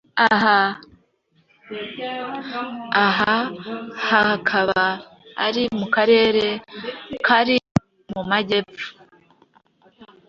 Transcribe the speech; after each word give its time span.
aha 3.05 3.37
hakaba 4.09 4.83
ari 5.45 5.63
mu 5.79 5.87
karere 5.95 6.45
kari 7.27 7.55
mu 8.13 8.21
majyepfo 8.29 8.89